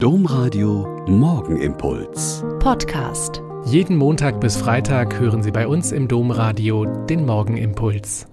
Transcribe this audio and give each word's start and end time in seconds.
Domradio 0.00 1.04
Morgenimpuls. 1.08 2.44
Podcast. 2.60 3.42
Jeden 3.64 3.96
Montag 3.96 4.40
bis 4.40 4.56
Freitag 4.56 5.18
hören 5.18 5.42
Sie 5.42 5.50
bei 5.50 5.66
uns 5.66 5.90
im 5.90 6.06
Domradio 6.06 6.84
den 6.84 7.26
Morgenimpuls. 7.26 8.28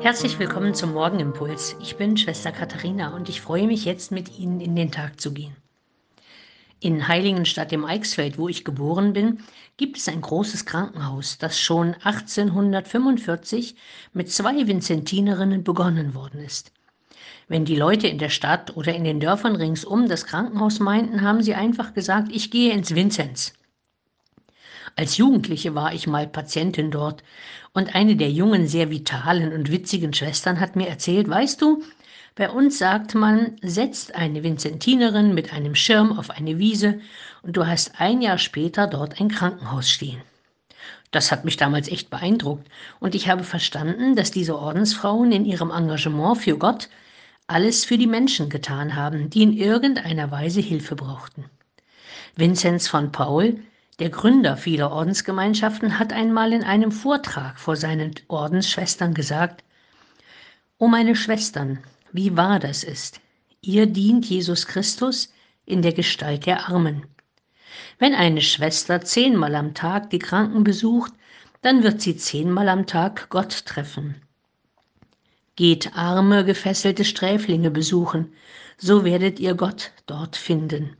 Herzlich 0.00 0.38
willkommen 0.38 0.74
zum 0.74 0.92
Morgenimpuls. 0.92 1.74
Ich 1.80 1.96
bin 1.96 2.16
Schwester 2.16 2.52
Katharina 2.52 3.16
und 3.16 3.28
ich 3.28 3.40
freue 3.40 3.66
mich 3.66 3.84
jetzt 3.84 4.12
mit 4.12 4.38
Ihnen 4.38 4.60
in 4.60 4.76
den 4.76 4.92
Tag 4.92 5.20
zu 5.20 5.32
gehen. 5.32 5.56
In 6.78 7.08
Heiligenstadt 7.08 7.72
im 7.72 7.84
Eichsfeld, 7.84 8.38
wo 8.38 8.48
ich 8.48 8.64
geboren 8.64 9.12
bin, 9.12 9.40
gibt 9.76 9.96
es 9.96 10.06
ein 10.06 10.20
großes 10.20 10.66
Krankenhaus, 10.66 11.38
das 11.38 11.58
schon 11.58 11.94
1845 11.94 13.74
mit 14.12 14.30
zwei 14.30 14.68
Vinzentinerinnen 14.68 15.64
begonnen 15.64 16.14
worden 16.14 16.38
ist. 16.38 16.70
Wenn 17.52 17.66
die 17.66 17.76
Leute 17.76 18.08
in 18.08 18.16
der 18.16 18.30
Stadt 18.30 18.78
oder 18.78 18.94
in 18.94 19.04
den 19.04 19.20
Dörfern 19.20 19.56
ringsum 19.56 20.08
das 20.08 20.24
Krankenhaus 20.24 20.80
meinten, 20.80 21.20
haben 21.20 21.42
sie 21.42 21.54
einfach 21.54 21.92
gesagt, 21.92 22.28
ich 22.32 22.50
gehe 22.50 22.72
ins 22.72 22.94
Vinzenz. 22.94 23.52
Als 24.96 25.18
Jugendliche 25.18 25.74
war 25.74 25.92
ich 25.92 26.06
mal 26.06 26.26
Patientin 26.26 26.90
dort 26.90 27.22
und 27.74 27.94
eine 27.94 28.16
der 28.16 28.30
jungen, 28.30 28.68
sehr 28.68 28.88
vitalen 28.88 29.52
und 29.52 29.70
witzigen 29.70 30.14
Schwestern 30.14 30.60
hat 30.60 30.76
mir 30.76 30.88
erzählt, 30.88 31.28
weißt 31.28 31.60
du, 31.60 31.82
bei 32.36 32.48
uns 32.48 32.78
sagt 32.78 33.14
man, 33.14 33.58
setzt 33.60 34.14
eine 34.14 34.42
Vinzentinerin 34.42 35.34
mit 35.34 35.52
einem 35.52 35.74
Schirm 35.74 36.18
auf 36.18 36.30
eine 36.30 36.58
Wiese 36.58 37.00
und 37.42 37.54
du 37.58 37.66
hast 37.66 38.00
ein 38.00 38.22
Jahr 38.22 38.38
später 38.38 38.86
dort 38.86 39.20
ein 39.20 39.28
Krankenhaus 39.28 39.90
stehen. 39.90 40.22
Das 41.10 41.30
hat 41.30 41.44
mich 41.44 41.58
damals 41.58 41.88
echt 41.88 42.08
beeindruckt 42.08 42.66
und 42.98 43.14
ich 43.14 43.28
habe 43.28 43.44
verstanden, 43.44 44.16
dass 44.16 44.30
diese 44.30 44.58
Ordensfrauen 44.58 45.32
in 45.32 45.44
ihrem 45.44 45.70
Engagement 45.70 46.38
für 46.38 46.56
Gott 46.56 46.88
alles 47.46 47.84
für 47.84 47.98
die 47.98 48.06
Menschen 48.06 48.48
getan 48.48 48.96
haben, 48.96 49.30
die 49.30 49.42
in 49.42 49.52
irgendeiner 49.52 50.30
Weise 50.30 50.60
Hilfe 50.60 50.96
brauchten. 50.96 51.44
Vinzenz 52.36 52.88
von 52.88 53.12
Paul, 53.12 53.60
der 53.98 54.10
Gründer 54.10 54.56
vieler 54.56 54.90
Ordensgemeinschaften, 54.90 55.98
hat 55.98 56.12
einmal 56.12 56.52
in 56.52 56.64
einem 56.64 56.92
Vortrag 56.92 57.58
vor 57.60 57.76
seinen 57.76 58.14
Ordensschwestern 58.28 59.14
gesagt, 59.14 59.64
O 60.78 60.88
meine 60.88 61.14
Schwestern, 61.14 61.78
wie 62.12 62.36
wahr 62.36 62.58
das 62.58 62.84
ist, 62.84 63.20
ihr 63.60 63.86
dient 63.86 64.26
Jesus 64.26 64.66
Christus 64.66 65.32
in 65.64 65.82
der 65.82 65.92
Gestalt 65.92 66.46
der 66.46 66.68
Armen. 66.68 67.06
Wenn 67.98 68.14
eine 68.14 68.40
Schwester 68.40 69.00
zehnmal 69.00 69.54
am 69.54 69.74
Tag 69.74 70.10
die 70.10 70.18
Kranken 70.18 70.64
besucht, 70.64 71.12
dann 71.60 71.82
wird 71.82 72.00
sie 72.00 72.16
zehnmal 72.16 72.68
am 72.68 72.86
Tag 72.86 73.28
Gott 73.30 73.64
treffen. 73.64 74.22
Geht 75.56 75.94
arme, 75.94 76.44
gefesselte 76.44 77.04
Sträflinge 77.04 77.70
besuchen, 77.70 78.32
so 78.78 79.04
werdet 79.04 79.38
ihr 79.38 79.54
Gott 79.54 79.92
dort 80.06 80.36
finden. 80.36 80.96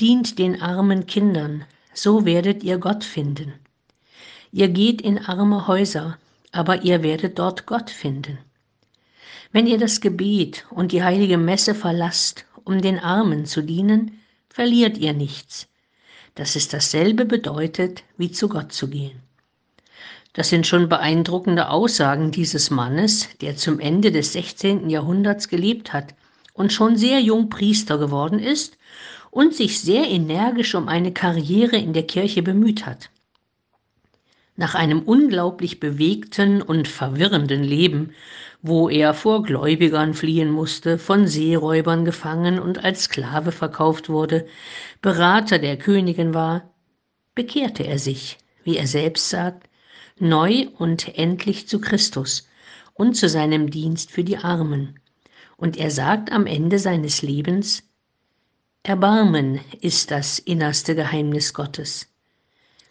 Dient 0.00 0.38
den 0.38 0.60
armen 0.60 1.06
Kindern, 1.06 1.64
so 1.94 2.26
werdet 2.26 2.62
ihr 2.62 2.78
Gott 2.78 3.04
finden. 3.04 3.54
Ihr 4.52 4.68
geht 4.68 5.00
in 5.00 5.18
arme 5.18 5.66
Häuser, 5.66 6.18
aber 6.52 6.82
ihr 6.82 7.02
werdet 7.02 7.38
dort 7.38 7.66
Gott 7.66 7.90
finden. 7.90 8.38
Wenn 9.50 9.66
ihr 9.66 9.78
das 9.78 10.00
Gebet 10.00 10.66
und 10.70 10.92
die 10.92 11.02
heilige 11.02 11.38
Messe 11.38 11.74
verlasst, 11.74 12.44
um 12.64 12.82
den 12.82 12.98
Armen 12.98 13.46
zu 13.46 13.62
dienen, 13.62 14.20
verliert 14.48 14.98
ihr 14.98 15.12
nichts. 15.12 15.68
Dass 16.34 16.56
es 16.56 16.68
dasselbe 16.68 17.24
bedeutet, 17.24 18.02
wie 18.16 18.30
zu 18.30 18.48
Gott 18.48 18.72
zu 18.72 18.88
gehen. 18.88 19.22
Das 20.34 20.48
sind 20.48 20.66
schon 20.66 20.88
beeindruckende 20.88 21.70
Aussagen 21.70 22.32
dieses 22.32 22.70
Mannes, 22.70 23.28
der 23.40 23.56
zum 23.56 23.78
Ende 23.78 24.10
des 24.10 24.32
16. 24.32 24.90
Jahrhunderts 24.90 25.48
gelebt 25.48 25.92
hat 25.92 26.14
und 26.52 26.72
schon 26.72 26.96
sehr 26.96 27.20
jung 27.20 27.48
Priester 27.48 27.98
geworden 27.98 28.40
ist 28.40 28.76
und 29.30 29.54
sich 29.54 29.80
sehr 29.80 30.08
energisch 30.08 30.74
um 30.74 30.88
eine 30.88 31.12
Karriere 31.12 31.76
in 31.76 31.92
der 31.92 32.02
Kirche 32.02 32.42
bemüht 32.42 32.84
hat. 32.84 33.10
Nach 34.56 34.74
einem 34.74 35.02
unglaublich 35.02 35.78
bewegten 35.78 36.62
und 36.62 36.88
verwirrenden 36.88 37.62
Leben, 37.62 38.12
wo 38.60 38.88
er 38.88 39.14
vor 39.14 39.44
Gläubigern 39.44 40.14
fliehen 40.14 40.50
musste, 40.50 40.98
von 40.98 41.28
Seeräubern 41.28 42.04
gefangen 42.04 42.58
und 42.58 42.82
als 42.82 43.04
Sklave 43.04 43.52
verkauft 43.52 44.08
wurde, 44.08 44.46
Berater 45.00 45.60
der 45.60 45.76
Königin 45.76 46.34
war, 46.34 46.74
bekehrte 47.36 47.84
er 47.86 48.00
sich, 48.00 48.38
wie 48.64 48.76
er 48.76 48.88
selbst 48.88 49.28
sagt, 49.30 49.68
neu 50.18 50.68
und 50.78 51.16
endlich 51.18 51.68
zu 51.68 51.80
Christus 51.80 52.48
und 52.94 53.14
zu 53.14 53.28
seinem 53.28 53.70
Dienst 53.70 54.10
für 54.10 54.24
die 54.24 54.38
Armen. 54.38 55.00
Und 55.56 55.76
er 55.76 55.90
sagt 55.90 56.32
am 56.32 56.46
Ende 56.46 56.78
seines 56.78 57.22
Lebens, 57.22 57.82
Erbarmen 58.82 59.60
ist 59.80 60.10
das 60.10 60.38
innerste 60.38 60.94
Geheimnis 60.94 61.54
Gottes. 61.54 62.06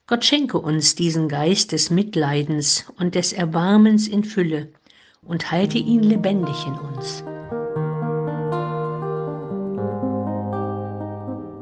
Gott 0.08 0.26
schenke 0.26 0.58
uns 0.58 0.96
diesen 0.96 1.30
Geist 1.30 1.72
des 1.72 1.90
Mitleidens 1.90 2.86
und 2.98 3.16
des 3.16 3.32
Erbarmens 3.32 4.08
in 4.08 4.24
Fülle 4.24 4.72
und 5.22 5.52
halte 5.52 5.78
ihn 5.78 6.04
lebendig 6.04 6.66
in 6.66 6.74
uns. 6.74 7.24